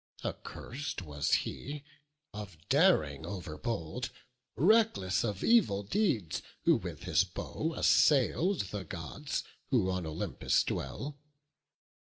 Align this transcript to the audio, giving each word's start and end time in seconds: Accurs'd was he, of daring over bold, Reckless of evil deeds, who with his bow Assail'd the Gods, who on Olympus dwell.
Accurs'd 0.23 1.01
was 1.01 1.29
he, 1.45 1.83
of 2.33 2.57
daring 2.69 3.23
over 3.23 3.55
bold, 3.55 4.09
Reckless 4.55 5.23
of 5.23 5.43
evil 5.43 5.83
deeds, 5.83 6.41
who 6.63 6.77
with 6.77 7.03
his 7.03 7.23
bow 7.23 7.75
Assail'd 7.75 8.71
the 8.71 8.83
Gods, 8.83 9.43
who 9.69 9.91
on 9.91 10.07
Olympus 10.07 10.63
dwell. 10.63 11.19